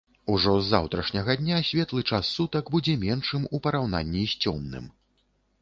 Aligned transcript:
Ужо 0.35 0.53
з 0.61 0.69
заўтрашняга 0.75 1.35
дня 1.41 1.59
светлы 1.69 2.01
час 2.11 2.31
сутак 2.39 2.73
будзе 2.77 2.97
меншым 3.07 3.47
у 3.59 3.63
параўнанні 3.69 4.23
з 4.33 4.41
цёмным. 4.47 4.91